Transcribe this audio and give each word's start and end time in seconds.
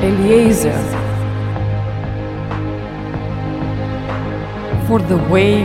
Eliezer. 0.00 0.72
For 4.86 5.00
the 5.00 5.16
way, 5.28 5.64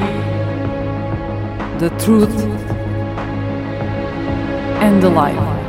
the 1.77 1.89
truth, 2.03 2.35
and 4.81 5.01
the 5.03 5.09
life. 5.09 5.62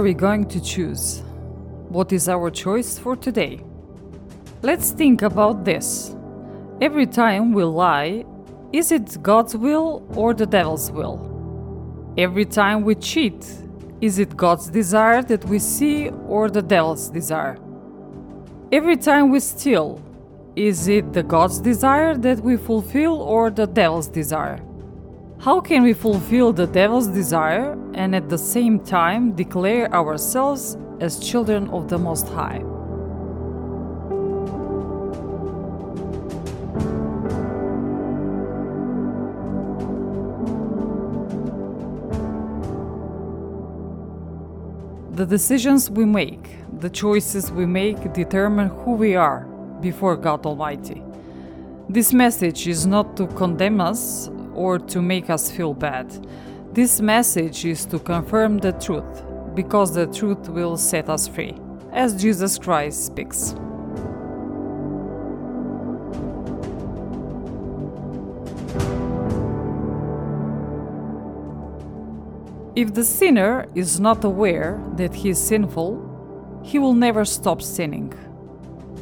Are 0.00 0.02
we 0.02 0.14
going 0.14 0.46
to 0.46 0.58
choose? 0.62 1.22
What 1.90 2.10
is 2.10 2.26
our 2.26 2.50
choice 2.50 2.98
for 2.98 3.14
today? 3.14 3.60
Let's 4.62 4.92
think 4.92 5.20
about 5.20 5.66
this. 5.66 6.16
Every 6.80 7.04
time 7.04 7.52
we 7.52 7.64
lie, 7.64 8.24
is 8.72 8.92
it 8.92 9.22
God's 9.22 9.54
will 9.54 10.02
or 10.14 10.32
the 10.32 10.46
devil's 10.46 10.90
will? 10.90 11.18
Every 12.16 12.46
time 12.46 12.82
we 12.82 12.94
cheat, 12.94 13.44
is 14.00 14.18
it 14.18 14.38
God's 14.38 14.70
desire 14.70 15.20
that 15.24 15.44
we 15.44 15.58
see 15.58 16.08
or 16.08 16.48
the 16.48 16.62
devil's 16.62 17.10
desire? 17.10 17.58
Every 18.72 18.96
time 18.96 19.28
we 19.28 19.38
steal, 19.40 20.00
is 20.56 20.88
it 20.88 21.12
the 21.12 21.22
God's 21.22 21.58
desire 21.58 22.16
that 22.16 22.40
we 22.40 22.56
fulfill 22.56 23.20
or 23.20 23.50
the 23.50 23.66
devil's 23.66 24.08
desire? 24.08 24.62
How 25.42 25.58
can 25.58 25.82
we 25.84 25.94
fulfill 25.94 26.52
the 26.52 26.66
devil's 26.66 27.06
desire 27.06 27.72
and 27.94 28.14
at 28.14 28.28
the 28.28 28.36
same 28.36 28.78
time 28.78 29.32
declare 29.32 29.90
ourselves 29.90 30.76
as 31.00 31.18
children 31.18 31.70
of 31.70 31.88
the 31.88 31.96
Most 31.96 32.28
High? 32.28 32.58
The 45.12 45.24
decisions 45.24 45.88
we 45.88 46.04
make, 46.04 46.50
the 46.80 46.90
choices 46.90 47.50
we 47.50 47.64
make 47.64 48.12
determine 48.12 48.68
who 48.68 48.92
we 48.92 49.16
are 49.16 49.46
before 49.80 50.16
God 50.16 50.44
Almighty. 50.44 51.02
This 51.88 52.12
message 52.12 52.68
is 52.68 52.84
not 52.84 53.16
to 53.16 53.26
condemn 53.28 53.80
us 53.80 54.28
or 54.60 54.78
to 54.78 55.00
make 55.00 55.30
us 55.30 55.50
feel 55.50 55.72
bad. 55.72 56.06
This 56.74 57.00
message 57.00 57.64
is 57.64 57.86
to 57.86 57.98
confirm 57.98 58.58
the 58.58 58.72
truth, 58.72 59.24
because 59.54 59.94
the 59.94 60.06
truth 60.06 60.50
will 60.50 60.76
set 60.76 61.08
us 61.08 61.26
free, 61.26 61.54
as 61.92 62.20
Jesus 62.20 62.58
Christ 62.58 63.06
speaks. 63.06 63.54
If 72.76 72.92
the 72.92 73.04
sinner 73.04 73.66
is 73.74 73.98
not 73.98 74.24
aware 74.24 74.78
that 74.96 75.14
he 75.14 75.30
is 75.30 75.38
sinful, 75.42 76.60
he 76.62 76.78
will 76.78 76.94
never 76.94 77.24
stop 77.24 77.62
sinning. 77.62 78.12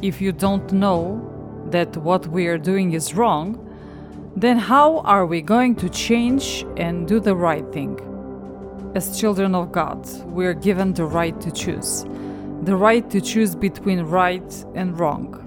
If 0.01 0.21
you 0.21 0.31
don't 0.31 0.71
know 0.71 1.21
that 1.69 1.97
what 1.97 2.27
we 2.27 2.47
are 2.47 2.57
doing 2.57 2.93
is 2.93 3.13
wrong, 3.13 3.65
then 4.35 4.57
how 4.57 4.99
are 4.99 5.25
we 5.25 5.41
going 5.41 5.75
to 5.75 5.89
change 5.89 6.65
and 6.77 7.07
do 7.07 7.19
the 7.19 7.35
right 7.35 7.65
thing? 7.73 7.99
As 8.95 9.19
children 9.19 9.55
of 9.55 9.71
God, 9.71 10.07
we 10.25 10.45
are 10.45 10.53
given 10.53 10.93
the 10.93 11.05
right 11.05 11.39
to 11.41 11.51
choose. 11.51 12.05
The 12.63 12.75
right 12.75 13.09
to 13.09 13.21
choose 13.21 13.55
between 13.55 14.01
right 14.01 14.65
and 14.75 14.99
wrong. 14.99 15.45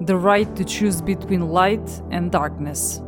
The 0.00 0.16
right 0.16 0.54
to 0.56 0.64
choose 0.64 1.00
between 1.00 1.48
light 1.48 2.02
and 2.10 2.30
darkness. 2.30 3.00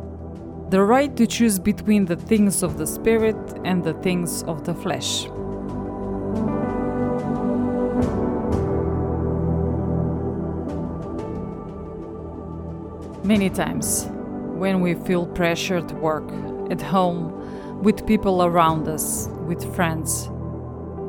The 0.69 0.81
right 0.83 1.15
to 1.17 1.25
choose 1.25 1.59
between 1.59 2.05
the 2.05 2.15
things 2.15 2.63
of 2.63 2.77
the 2.77 2.87
Spirit 2.87 3.37
and 3.65 3.83
the 3.83 3.93
things 3.95 4.43
of 4.43 4.65
the 4.65 4.73
flesh. 4.73 5.27
Many 13.23 13.49
times, 13.49 14.09
when 14.59 14.81
we 14.81 14.93
feel 14.93 15.25
pressure 15.25 15.77
at 15.77 15.91
work, 15.93 16.29
at 16.69 16.81
home, 16.81 17.81
with 17.81 18.05
people 18.05 18.43
around 18.43 18.87
us, 18.87 19.29
with 19.47 19.63
friends, 19.73 20.29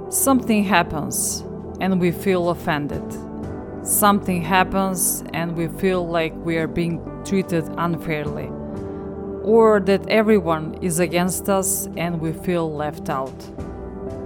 something 0.09 0.62
happens 0.65 1.44
and 1.81 2.00
we 2.00 2.12
feel 2.12 2.50
offended. 2.50 3.03
Something 3.83 4.43
happens 4.43 5.25
and 5.33 5.56
we 5.56 5.66
feel 5.66 6.06
like 6.06 6.34
we 6.44 6.59
are 6.59 6.69
being 6.69 7.00
treated 7.25 7.65
unfairly, 7.77 8.49
or 9.43 9.81
that 9.81 10.09
everyone 10.09 10.75
is 10.82 11.00
against 11.00 11.49
us 11.49 11.88
and 11.97 12.21
we 12.21 12.32
feel 12.32 12.72
left 12.72 13.09
out. 13.09 13.34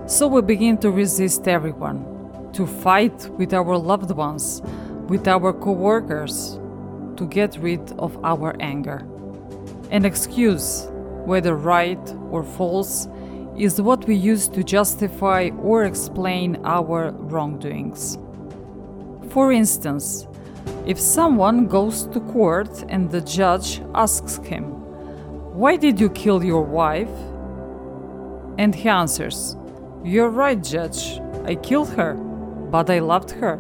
So 0.07 0.29
we 0.29 0.43
begin 0.43 0.77
to 0.79 0.91
resist 0.91 1.49
everyone, 1.49 2.05
to 2.53 2.67
fight 2.67 3.29
with 3.39 3.55
our 3.55 3.79
loved 3.79 4.11
ones, 4.11 4.61
with 5.09 5.27
our 5.29 5.53
coworkers, 5.53 6.59
to 7.17 7.27
get 7.27 7.57
rid 7.59 7.93
of 7.93 8.23
our 8.25 8.57
anger. 8.61 9.07
An 9.91 10.05
excuse, 10.05 10.89
whether 11.25 11.55
right 11.55 12.15
or 12.31 12.43
false, 12.43 13.09
is 13.57 13.81
what 13.81 14.07
we 14.07 14.15
use 14.15 14.49
to 14.49 14.65
justify 14.65 15.51
or 15.63 15.85
explain 15.85 16.61
our 16.65 17.13
wrongdoings. 17.13 18.19
For 19.31 19.53
instance, 19.53 20.27
if 20.87 20.99
someone 20.99 21.67
goes 21.67 22.07
to 22.09 22.21
court 22.21 22.85
and 22.89 23.11
the 23.11 23.21
judge 23.21 23.81
asks 23.95 24.37
him, 24.39 24.65
Why 25.55 25.77
did 25.77 26.01
you 26.01 26.11
kill 26.11 26.43
your 26.43 26.63
wife? 26.63 27.15
And 28.59 28.75
he 28.75 28.89
answers, 28.89 29.57
You're 30.03 30.31
right, 30.31 30.63
judge, 30.63 31.21
I 31.45 31.55
killed 31.55 31.91
her, 31.91 32.15
but 32.15 32.91
I 32.91 32.99
loved 32.99 33.31
her 33.33 33.59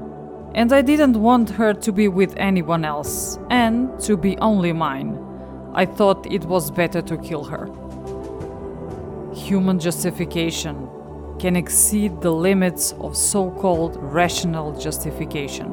and 0.54 0.72
I 0.72 0.82
didn't 0.82 1.20
want 1.20 1.50
her 1.50 1.74
to 1.74 1.92
be 1.92 2.08
with 2.08 2.34
anyone 2.36 2.84
else 2.84 3.38
and 3.50 3.98
to 4.00 4.16
be 4.16 4.38
only 4.38 4.72
mine. 4.72 5.18
I 5.74 5.86
thought 5.86 6.26
it 6.30 6.44
was 6.44 6.70
better 6.70 7.02
to 7.02 7.16
kill 7.16 7.44
her. 7.44 7.66
Human 9.34 9.78
justification 9.78 10.88
can 11.38 11.56
exceed 11.56 12.20
the 12.20 12.30
limits 12.30 12.92
of 13.00 13.16
so 13.16 13.50
called 13.50 13.96
rational 14.00 14.78
justification. 14.78 15.72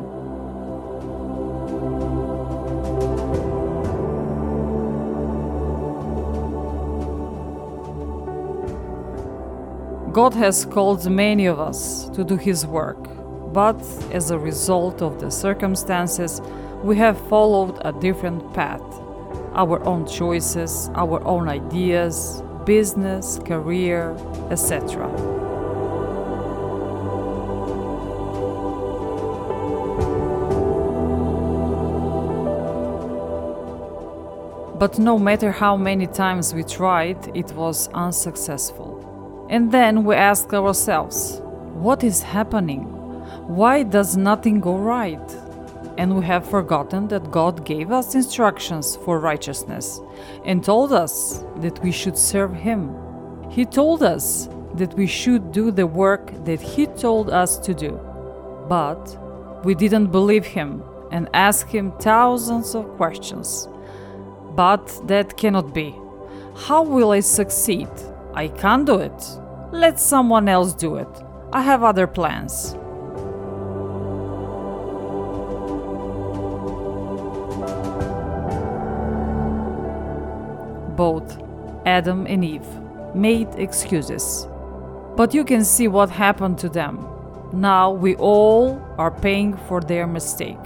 God 10.11 10.33
has 10.33 10.65
called 10.65 11.09
many 11.09 11.45
of 11.45 11.59
us 11.59 12.09
to 12.09 12.23
do 12.23 12.35
His 12.35 12.65
work 12.65 13.07
but 13.53 13.81
as 14.11 14.31
a 14.31 14.39
result 14.39 15.01
of 15.01 15.19
the 15.19 15.29
circumstances, 15.29 16.41
we 16.83 16.95
have 16.97 17.19
followed 17.27 17.77
a 17.83 17.91
different 17.91 18.53
path 18.53 18.81
our 19.53 19.83
own 19.85 20.05
choices, 20.05 20.89
our 20.95 21.25
own 21.25 21.49
ideas, 21.49 22.43
business, 22.65 23.39
career, 23.45 24.15
etc. 24.49 25.09
But 34.81 34.97
no 34.97 35.19
matter 35.19 35.51
how 35.51 35.77
many 35.77 36.07
times 36.07 36.55
we 36.55 36.63
tried, 36.63 37.35
it 37.37 37.51
was 37.53 37.87
unsuccessful. 37.93 39.45
And 39.49 39.71
then 39.71 40.03
we 40.03 40.15
ask 40.15 40.51
ourselves, 40.53 41.39
what 41.73 42.03
is 42.03 42.23
happening? 42.23 42.85
Why 43.47 43.83
does 43.83 44.17
nothing 44.17 44.59
go 44.59 44.77
right? 44.77 45.19
And 45.97 46.15
we 46.17 46.25
have 46.25 46.49
forgotten 46.49 47.07
that 47.09 47.31
God 47.31 47.65
gave 47.65 47.91
us 47.91 48.15
instructions 48.15 48.95
for 48.95 49.19
righteousness 49.19 50.01
and 50.45 50.63
told 50.63 50.93
us 50.93 51.43
that 51.57 51.81
we 51.83 51.91
should 51.91 52.17
serve 52.17 52.53
Him. 52.53 52.95
He 53.49 53.65
told 53.65 54.01
us 54.01 54.47
that 54.75 54.93
we 54.93 55.05
should 55.05 55.51
do 55.51 55.69
the 55.69 55.85
work 55.85 56.31
that 56.45 56.61
He 56.61 56.85
told 56.87 57.29
us 57.29 57.57
to 57.59 57.73
do. 57.73 57.99
But 58.67 59.17
we 59.65 59.75
didn't 59.75 60.07
believe 60.11 60.45
Him 60.45 60.83
and 61.11 61.29
asked 61.33 61.69
Him 61.69 61.91
thousands 61.99 62.73
of 62.73 62.87
questions. 62.95 63.67
But 64.55 65.07
that 65.07 65.37
cannot 65.37 65.73
be. 65.73 65.95
How 66.55 66.83
will 66.83 67.11
I 67.11 67.19
succeed? 67.19 67.89
I 68.33 68.47
can't 68.47 68.85
do 68.85 68.99
it. 68.99 69.39
Let 69.71 69.99
someone 69.99 70.47
else 70.47 70.73
do 70.73 70.95
it. 70.95 71.07
I 71.53 71.61
have 71.61 71.83
other 71.83 72.07
plans. 72.07 72.75
Both 81.01 81.41
Adam 81.87 82.27
and 82.27 82.45
Eve 82.45 82.69
made 83.15 83.51
excuses. 83.55 84.47
But 85.17 85.33
you 85.33 85.43
can 85.43 85.63
see 85.65 85.87
what 85.87 86.11
happened 86.11 86.59
to 86.59 86.69
them. 86.69 86.95
Now 87.53 87.89
we 87.89 88.13
all 88.17 88.79
are 88.99 89.09
paying 89.09 89.57
for 89.67 89.81
their 89.81 90.05
mistake. 90.05 90.63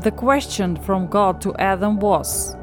The 0.00 0.10
question 0.10 0.76
from 0.76 1.06
God 1.06 1.40
to 1.40 1.56
Adam 1.56 1.98
was 1.98 2.56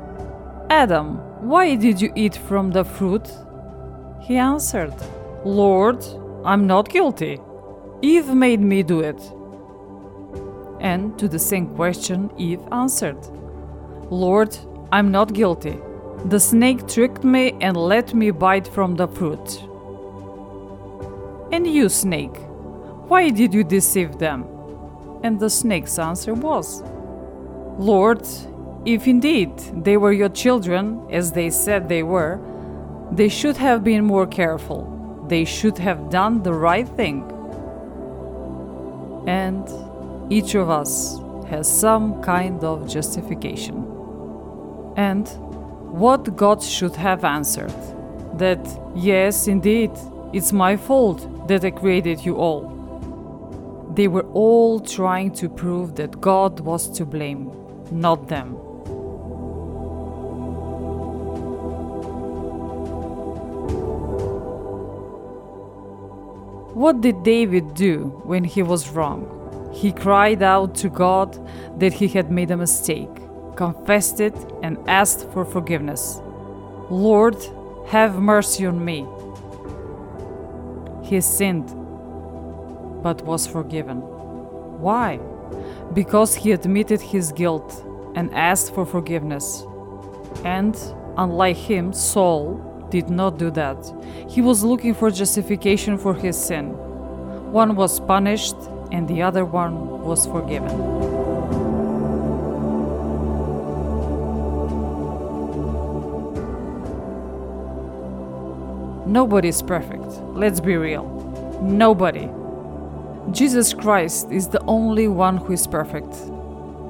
Adam, 0.69 1.17
why 1.41 1.75
did 1.75 1.99
you 1.99 2.11
eat 2.15 2.35
from 2.35 2.69
the 2.69 2.83
fruit? 2.83 3.27
He 4.21 4.37
answered, 4.37 4.93
Lord, 5.43 6.05
I'm 6.45 6.67
not 6.67 6.89
guilty. 6.89 7.39
Eve 8.03 8.31
made 8.35 8.61
me 8.61 8.83
do 8.83 8.99
it. 8.99 9.21
And 10.79 11.17
to 11.17 11.27
the 11.27 11.39
same 11.39 11.67
question, 11.75 12.29
Eve 12.37 12.61
answered, 12.71 13.21
Lord, 14.11 14.55
I'm 14.91 15.09
not 15.09 15.33
guilty. 15.33 15.79
The 16.25 16.39
snake 16.39 16.87
tricked 16.87 17.23
me 17.23 17.53
and 17.61 17.77
let 17.77 18.13
me 18.13 18.31
bite 18.31 18.67
from 18.67 18.95
the 18.95 19.07
fruit. 19.07 19.63
And 21.51 21.65
you, 21.65 21.89
snake, 21.89 22.35
why 23.07 23.29
did 23.29 23.53
you 23.53 23.63
deceive 23.63 24.19
them? 24.19 24.45
And 25.23 25.39
the 25.39 25.49
snake's 25.49 25.97
answer 25.97 26.33
was, 26.33 26.83
Lord, 27.77 28.27
if 28.85 29.07
indeed 29.07 29.57
they 29.83 29.97
were 29.97 30.11
your 30.11 30.29
children, 30.29 31.05
as 31.09 31.31
they 31.31 31.49
said 31.49 31.89
they 31.89 32.03
were, 32.03 32.39
they 33.11 33.29
should 33.29 33.57
have 33.57 33.83
been 33.83 34.05
more 34.05 34.27
careful. 34.27 35.25
They 35.27 35.45
should 35.45 35.77
have 35.77 36.09
done 36.09 36.43
the 36.43 36.53
right 36.53 36.87
thing. 36.87 37.23
And 39.25 39.67
each 40.31 40.55
of 40.55 40.69
us 40.69 41.19
has 41.49 41.67
some 41.67 42.21
kind 42.21 42.63
of 42.63 42.87
justification. 42.87 43.85
And 44.95 45.27
what 45.91 46.35
God 46.35 46.63
should 46.63 46.95
have 46.95 47.23
answered 47.23 47.73
that, 48.37 48.59
yes, 48.95 49.47
indeed, 49.47 49.91
it's 50.33 50.53
my 50.53 50.77
fault 50.77 51.47
that 51.47 51.65
I 51.65 51.71
created 51.71 52.25
you 52.25 52.37
all. 52.37 52.75
They 53.95 54.07
were 54.07 54.25
all 54.33 54.79
trying 54.79 55.31
to 55.33 55.49
prove 55.49 55.95
that 55.95 56.21
God 56.21 56.59
was 56.59 56.89
to 56.91 57.05
blame, 57.05 57.51
not 57.91 58.27
them. 58.27 58.55
What 66.75 67.01
did 67.01 67.23
David 67.23 67.73
do 67.73 68.21
when 68.23 68.45
he 68.45 68.63
was 68.63 68.89
wrong? 68.89 69.27
He 69.73 69.91
cried 69.91 70.41
out 70.41 70.75
to 70.75 70.89
God 70.89 71.37
that 71.79 71.93
he 71.93 72.07
had 72.07 72.31
made 72.31 72.51
a 72.51 72.57
mistake, 72.57 73.09
confessed 73.59 74.21
it, 74.21 74.33
and 74.63 74.77
asked 74.87 75.29
for 75.33 75.43
forgiveness. 75.43 76.21
Lord, 76.89 77.35
have 77.87 78.17
mercy 78.17 78.65
on 78.65 78.83
me. 78.85 79.05
He 81.03 81.19
sinned, 81.19 81.67
but 83.03 83.21
was 83.25 83.45
forgiven. 83.45 83.97
Why? 84.79 85.19
Because 85.93 86.35
he 86.35 86.53
admitted 86.53 87.01
his 87.01 87.33
guilt 87.33 87.83
and 88.15 88.33
asked 88.33 88.73
for 88.73 88.85
forgiveness. 88.85 89.65
And, 90.45 90.73
unlike 91.17 91.57
him, 91.57 91.91
Saul 91.91 92.87
did 92.89 93.09
not 93.09 93.37
do 93.37 93.51
that. 93.51 93.79
He 94.29 94.41
was 94.41 94.63
looking 94.63 94.93
for 94.93 95.11
justification 95.11 95.97
for 95.97 96.13
his 96.13 96.37
sin. 96.37 96.65
One 97.51 97.75
was 97.75 97.99
punished, 97.99 98.55
and 98.93 99.05
the 99.05 99.21
other 99.21 99.43
one 99.43 99.75
was 100.01 100.25
forgiven. 100.25 101.18
Nobody 109.09 109.47
is 109.47 109.63
perfect. 109.63 110.05
Let's 110.35 110.59
be 110.59 110.77
real. 110.77 111.03
Nobody. 111.63 112.29
Jesus 113.31 113.73
Christ 113.73 114.31
is 114.31 114.47
the 114.47 114.63
only 114.65 115.07
one 115.07 115.37
who 115.37 115.53
is 115.53 115.65
perfect. 115.65 116.13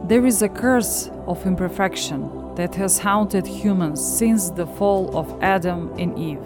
There 0.09 0.25
is 0.25 0.41
a 0.41 0.49
curse 0.49 1.09
of 1.27 1.45
imperfection 1.45 2.55
that 2.55 2.75
has 2.75 2.99
haunted 2.99 3.47
humans 3.47 4.05
since 4.05 4.49
the 4.49 4.67
fall 4.67 5.17
of 5.17 5.41
Adam 5.41 5.93
and 5.97 6.19
Eve. 6.19 6.43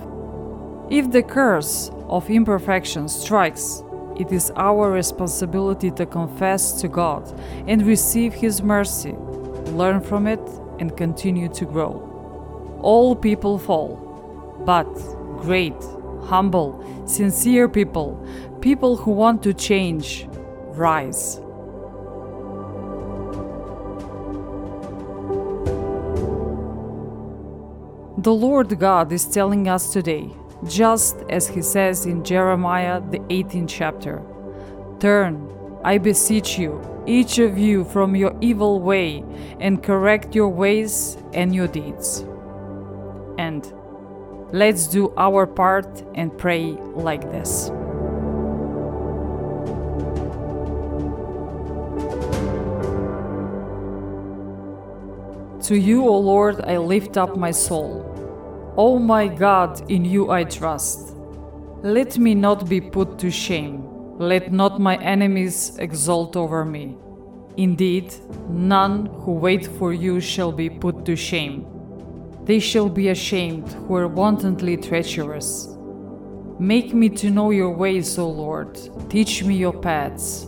If 0.92 1.12
the 1.12 1.24
curse 1.24 1.90
of 2.08 2.30
imperfection 2.30 3.10
strikes, 3.10 3.82
it 4.16 4.32
is 4.32 4.52
our 4.56 4.92
responsibility 4.92 5.90
to 5.90 6.06
confess 6.06 6.80
to 6.82 6.88
God 6.88 7.24
and 7.66 7.82
receive 7.82 8.36
His 8.36 8.62
mercy, 8.62 9.16
learn 9.72 10.02
from 10.02 10.28
it, 10.28 10.48
and 10.78 10.96
continue 10.96 11.50
to 11.50 11.66
grow. 11.66 12.78
All 12.84 13.16
people 13.16 13.58
fall, 13.58 13.98
but 14.68 14.88
great, 15.40 15.76
humble, 16.24 16.84
sincere 17.06 17.68
people, 17.68 18.26
people 18.62 18.96
who 18.96 19.12
want 19.12 19.44
to 19.44 19.54
change, 19.54 20.28
rise. 20.76 21.40
The 28.24 28.34
Lord 28.34 28.80
God 28.80 29.12
is 29.12 29.26
telling 29.26 29.68
us 29.68 29.92
today, 29.92 30.32
just 30.66 31.18
as 31.30 31.48
He 31.50 31.62
says 31.62 32.06
in 32.06 32.24
Jeremiah, 32.24 33.02
the 33.02 33.20
18th 33.20 33.68
chapter 33.68 34.22
Turn, 35.00 35.50
I 35.84 35.98
beseech 35.98 36.58
you, 36.58 36.82
each 37.06 37.40
of 37.40 37.58
you 37.58 37.84
from 37.84 38.16
your 38.16 38.34
evil 38.40 38.80
way, 38.80 39.26
and 39.60 39.84
correct 39.84 40.34
your 40.34 40.48
ways 40.48 41.18
and 41.34 41.54
your 41.54 41.68
deeds. 41.68 42.24
And 43.38 43.74
let's 44.54 44.86
do 44.86 45.12
our 45.18 45.48
part 45.48 46.04
and 46.14 46.38
pray 46.38 46.78
like 46.94 47.24
this. 47.32 47.72
To 55.68 55.76
you, 55.76 56.08
O 56.08 56.20
Lord, 56.20 56.62
I 56.66 56.78
lift 56.78 57.18
up 57.18 57.36
my 57.36 57.50
soul. 57.50 58.06
O 58.78 59.00
my 59.00 59.28
God, 59.28 59.90
in 59.90 60.06
you 60.06 60.30
I 60.30 60.44
trust. 60.44 61.16
Let 61.82 62.20
me 62.20 62.36
not 62.36 62.70
be 62.70 62.80
put 62.80 63.18
to 63.20 63.32
shame. 63.32 63.90
Let 64.20 64.54
not 64.54 64.80
my 64.80 64.98
enemies 64.98 65.78
exult 65.80 66.36
over 66.36 66.64
me. 66.64 66.96
Indeed, 67.58 68.14
none 68.50 69.08
who 69.08 69.32
wait 69.32 69.66
for 69.66 69.94
you 69.94 70.20
shall 70.20 70.52
be 70.52 70.70
put 70.70 71.06
to 71.06 71.16
shame. 71.16 71.73
They 72.46 72.60
shall 72.60 72.90
be 72.90 73.10
ashamed 73.10 73.72
who 73.88 73.96
are 73.96 74.08
wantonly 74.08 74.78
treacherous. 74.78 75.76
Make 76.60 76.94
me 76.94 77.10
to 77.10 77.30
know 77.30 77.52
your 77.52 77.72
ways, 77.72 78.18
O 78.18 78.30
Lord. 78.30 78.80
Teach 79.10 79.44
me 79.44 79.56
your 79.56 79.74
paths. 79.74 80.46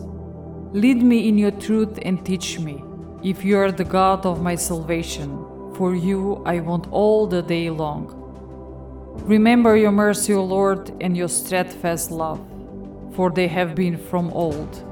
Lead 0.72 1.02
me 1.02 1.28
in 1.28 1.38
your 1.38 1.52
truth 1.52 2.00
and 2.02 2.26
teach 2.26 2.60
me, 2.60 2.84
if 3.24 3.46
you 3.46 3.58
are 3.58 3.72
the 3.72 3.86
God 3.86 4.26
of 4.26 4.42
my 4.42 4.56
salvation 4.56 5.46
for 5.76 5.94
you 5.94 6.42
I 6.46 6.60
want 6.62 6.88
all 6.92 7.28
the 7.28 7.42
day 7.42 7.70
long. 7.70 8.12
Remember 9.26 9.76
your 9.76 9.92
mercy, 9.92 10.34
O 10.34 10.44
Lord, 10.44 10.92
and 11.02 11.16
your 11.16 11.28
steadfast 11.28 12.12
love, 12.12 12.40
for 13.14 13.30
they 13.30 13.48
have 13.48 13.76
been 13.76 13.98
from 13.98 14.32
old. 14.32 14.84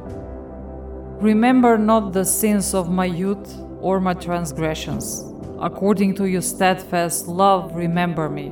Remember 1.21 1.77
not 1.77 2.11
the 2.13 2.25
sins 2.25 2.73
of 2.73 2.89
my 2.89 3.05
youth 3.05 3.57
or 3.79 3.99
my 4.01 4.13
transgressions. 4.13 5.32
According 5.59 6.15
to 6.15 6.25
your 6.25 6.41
steadfast 6.41 7.27
love, 7.27 7.75
remember 7.75 8.29
me, 8.29 8.51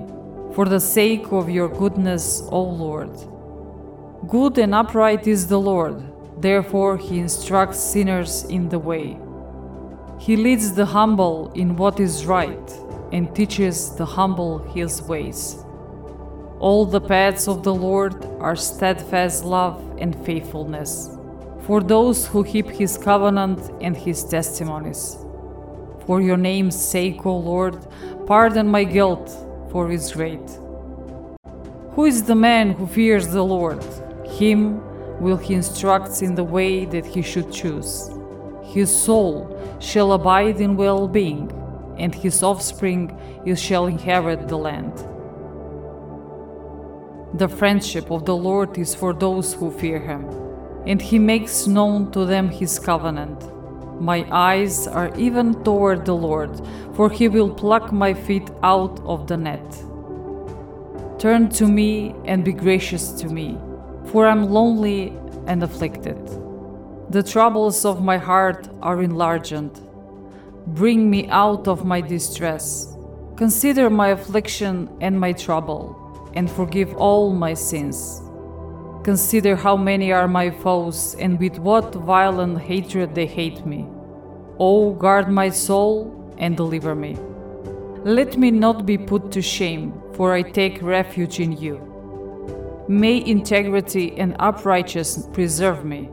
for 0.53 0.65
the 0.65 0.79
sake 0.79 1.31
of 1.31 1.49
your 1.49 1.67
goodness, 1.67 2.43
O 2.51 2.61
Lord. 2.61 3.11
Good 4.27 4.57
and 4.57 4.73
upright 4.73 5.27
is 5.27 5.47
the 5.47 5.59
Lord, 5.59 6.03
therefore 6.41 6.97
he 6.97 7.19
instructs 7.19 7.79
sinners 7.79 8.43
in 8.43 8.69
the 8.69 8.79
way. 8.79 9.19
He 10.19 10.35
leads 10.35 10.73
the 10.73 10.85
humble 10.85 11.51
in 11.53 11.75
what 11.75 11.99
is 11.99 12.25
right 12.25 12.71
and 13.11 13.35
teaches 13.35 13.95
the 13.95 14.05
humble 14.05 14.59
his 14.59 15.01
ways. 15.01 15.57
All 16.59 16.85
the 16.85 17.01
paths 17.01 17.47
of 17.47 17.63
the 17.63 17.73
Lord 17.73 18.23
are 18.39 18.55
steadfast 18.55 19.43
love 19.43 19.97
and 19.97 20.15
faithfulness 20.25 21.09
for 21.61 21.81
those 21.81 22.27
who 22.27 22.43
keep 22.43 22.67
his 22.67 22.97
covenant 22.97 23.71
and 23.81 23.95
his 23.95 24.23
testimonies. 24.23 25.17
For 26.05 26.21
your 26.21 26.37
name's 26.37 26.79
sake, 26.79 27.25
O 27.25 27.37
Lord, 27.37 27.77
pardon 28.25 28.67
my 28.67 28.83
guilt, 28.83 29.29
for 29.71 29.91
it's 29.91 30.11
great. 30.11 30.49
Who 31.91 32.05
is 32.05 32.23
the 32.23 32.35
man 32.35 32.71
who 32.71 32.87
fears 32.87 33.27
the 33.27 33.43
Lord? 33.43 33.83
Him 34.25 34.81
will 35.21 35.37
he 35.37 35.53
instruct 35.53 36.21
in 36.21 36.35
the 36.35 36.43
way 36.43 36.85
that 36.85 37.05
he 37.05 37.21
should 37.21 37.51
choose. 37.51 38.09
His 38.63 38.89
soul 38.89 39.77
shall 39.79 40.13
abide 40.13 40.59
in 40.59 40.77
well 40.77 41.07
being, 41.07 41.51
and 41.97 42.15
his 42.15 42.41
offspring 42.41 43.15
shall 43.55 43.85
inherit 43.85 44.47
the 44.47 44.57
land. 44.57 44.93
The 47.33 47.47
friendship 47.47 48.09
of 48.11 48.25
the 48.25 48.35
Lord 48.35 48.77
is 48.77 48.95
for 48.95 49.13
those 49.13 49.53
who 49.53 49.71
fear 49.71 49.99
him, 49.99 50.25
and 50.85 51.01
he 51.01 51.19
makes 51.19 51.67
known 51.67 52.11
to 52.11 52.25
them 52.25 52.49
his 52.49 52.79
covenant. 52.79 53.43
My 54.01 54.25
eyes 54.31 54.87
are 54.87 55.15
even 55.15 55.63
toward 55.63 56.05
the 56.05 56.15
Lord, 56.15 56.59
for 56.95 57.07
he 57.07 57.27
will 57.27 57.51
pluck 57.53 57.91
my 57.91 58.15
feet 58.15 58.49
out 58.63 58.99
of 59.05 59.27
the 59.27 59.37
net. 59.37 59.83
Turn 61.19 61.49
to 61.49 61.67
me 61.67 62.15
and 62.25 62.43
be 62.43 62.51
gracious 62.51 63.11
to 63.21 63.27
me, 63.27 63.59
for 64.05 64.25
I 64.25 64.31
am 64.31 64.49
lonely 64.49 65.13
and 65.45 65.61
afflicted. 65.61 66.17
The 67.11 67.21
troubles 67.21 67.85
of 67.85 68.01
my 68.01 68.17
heart 68.17 68.69
are 68.81 69.03
enlarged. 69.03 69.79
Bring 70.65 71.07
me 71.07 71.27
out 71.27 71.67
of 71.67 71.85
my 71.85 72.01
distress. 72.01 72.97
Consider 73.35 73.91
my 73.91 74.07
affliction 74.07 74.89
and 74.99 75.19
my 75.19 75.31
trouble, 75.31 75.95
and 76.33 76.49
forgive 76.49 76.95
all 76.95 77.33
my 77.33 77.53
sins. 77.53 78.23
Consider 79.03 79.55
how 79.55 79.75
many 79.75 80.11
are 80.11 80.27
my 80.27 80.51
foes, 80.51 81.15
and 81.15 81.39
with 81.39 81.57
what 81.57 81.95
violent 81.95 82.61
hatred 82.61 83.15
they 83.15 83.25
hate 83.25 83.65
me. 83.65 83.87
Oh, 84.59 84.93
guard 84.93 85.27
my 85.27 85.49
soul 85.49 86.35
and 86.37 86.55
deliver 86.55 86.93
me. 86.93 87.17
Let 88.03 88.37
me 88.37 88.51
not 88.51 88.85
be 88.85 88.99
put 88.99 89.31
to 89.31 89.41
shame, 89.41 89.99
for 90.13 90.33
I 90.33 90.43
take 90.43 90.83
refuge 90.83 91.39
in 91.39 91.51
you. 91.53 91.79
May 92.87 93.25
integrity 93.25 94.15
and 94.19 94.35
uprightness 94.39 95.27
preserve 95.33 95.83
me, 95.83 96.09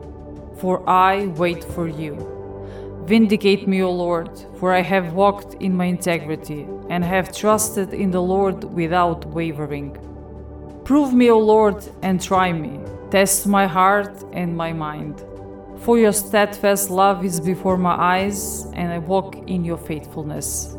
for 0.57 0.87
I 0.89 1.27
wait 1.27 1.63
for 1.63 1.87
you. 1.87 2.15
Vindicate 3.05 3.67
me, 3.67 3.83
O 3.83 3.91
Lord, 3.91 4.31
for 4.59 4.73
I 4.73 4.81
have 4.81 5.13
walked 5.13 5.53
in 5.55 5.77
my 5.77 5.85
integrity 5.85 6.65
and 6.89 7.03
have 7.03 7.35
trusted 7.35 7.93
in 7.93 8.09
the 8.09 8.21
Lord 8.21 8.63
without 8.63 9.25
wavering. 9.25 9.95
Prove 10.89 11.13
me, 11.13 11.29
O 11.29 11.37
Lord, 11.37 11.87
and 12.01 12.19
try 12.19 12.51
me. 12.51 12.79
Test 13.11 13.45
my 13.45 13.67
heart 13.67 14.25
and 14.33 14.57
my 14.57 14.73
mind. 14.73 15.23
For 15.81 15.99
your 15.99 16.11
steadfast 16.11 16.89
love 16.89 17.23
is 17.23 17.39
before 17.39 17.77
my 17.77 17.93
eyes, 17.93 18.65
and 18.73 18.91
I 18.91 18.97
walk 18.97 19.35
in 19.45 19.63
your 19.63 19.77
faithfulness. 19.77 20.75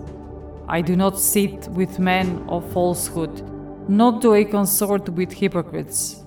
I 0.66 0.80
do 0.80 0.96
not 0.96 1.16
sit 1.16 1.68
with 1.68 2.00
men 2.00 2.44
of 2.48 2.72
falsehood, 2.72 3.48
nor 3.88 4.18
do 4.18 4.34
I 4.34 4.42
consort 4.42 5.08
with 5.10 5.32
hypocrites. 5.32 6.24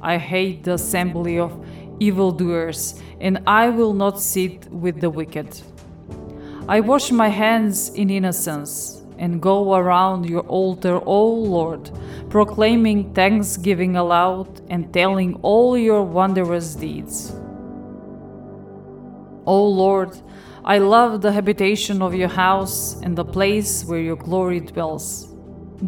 I 0.00 0.16
hate 0.16 0.62
the 0.62 0.74
assembly 0.74 1.40
of 1.40 1.52
evildoers, 1.98 3.02
and 3.20 3.42
I 3.48 3.68
will 3.68 3.94
not 3.94 4.20
sit 4.20 4.70
with 4.70 5.00
the 5.00 5.10
wicked. 5.10 5.60
I 6.68 6.78
wash 6.78 7.10
my 7.10 7.30
hands 7.30 7.88
in 7.94 8.10
innocence 8.10 9.03
and 9.18 9.40
go 9.40 9.74
around 9.74 10.28
your 10.28 10.42
altar, 10.42 11.00
O 11.04 11.26
Lord, 11.28 11.90
proclaiming 12.30 13.14
thanksgiving 13.14 13.96
aloud 13.96 14.60
and 14.68 14.92
telling 14.92 15.34
all 15.42 15.78
your 15.78 16.02
wondrous 16.02 16.74
deeds. 16.74 17.34
O 19.46 19.66
Lord, 19.66 20.16
I 20.64 20.78
love 20.78 21.20
the 21.20 21.32
habitation 21.32 22.00
of 22.00 22.14
your 22.14 22.28
house 22.28 23.00
and 23.02 23.16
the 23.16 23.24
place 23.24 23.84
where 23.84 24.00
your 24.00 24.16
glory 24.16 24.60
dwells. 24.60 25.28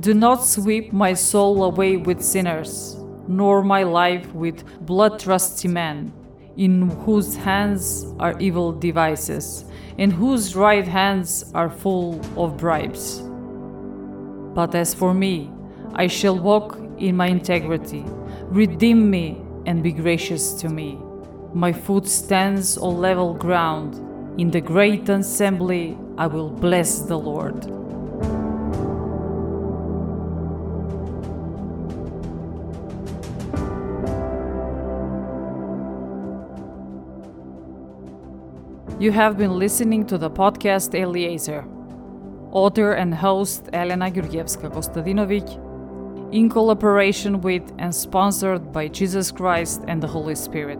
Do 0.00 0.12
not 0.12 0.44
sweep 0.44 0.92
my 0.92 1.14
soul 1.14 1.64
away 1.64 1.96
with 1.96 2.20
sinners, 2.20 2.96
nor 3.26 3.62
my 3.62 3.82
life 3.82 4.30
with 4.34 4.64
bloodthirsty 4.84 5.68
men, 5.68 6.12
in 6.56 6.88
whose 7.04 7.36
hands 7.36 8.06
are 8.18 8.38
evil 8.38 8.72
devices, 8.72 9.64
and 9.98 10.12
whose 10.12 10.56
right 10.56 10.86
hands 10.86 11.50
are 11.54 11.70
full 11.70 12.20
of 12.36 12.56
bribes. 12.56 13.22
But 14.54 14.74
as 14.74 14.94
for 14.94 15.12
me, 15.12 15.50
I 15.94 16.06
shall 16.06 16.38
walk 16.38 16.78
in 16.98 17.16
my 17.16 17.26
integrity. 17.26 18.04
Redeem 18.44 19.10
me 19.10 19.40
and 19.66 19.82
be 19.82 19.92
gracious 19.92 20.52
to 20.54 20.68
me. 20.68 20.98
My 21.52 21.72
foot 21.72 22.06
stands 22.06 22.78
on 22.78 22.98
level 22.98 23.34
ground. 23.34 23.94
In 24.40 24.50
the 24.50 24.60
great 24.60 25.08
assembly, 25.08 25.96
I 26.18 26.26
will 26.26 26.50
bless 26.50 27.00
the 27.00 27.18
Lord. 27.18 27.64
You 38.98 39.12
have 39.12 39.36
been 39.36 39.58
listening 39.58 40.06
to 40.06 40.16
the 40.16 40.30
podcast 40.30 40.94
Eliezer. 40.98 41.66
Author 42.50 42.94
and 42.94 43.14
host 43.14 43.68
Elena 43.74 44.10
Georgievska 44.10 44.72
Kostadinovic, 44.72 46.32
in 46.32 46.48
collaboration 46.48 47.42
with 47.42 47.74
and 47.76 47.94
sponsored 47.94 48.72
by 48.72 48.88
Jesus 48.88 49.30
Christ 49.30 49.82
and 49.86 50.02
the 50.02 50.06
Holy 50.06 50.34
Spirit. 50.34 50.78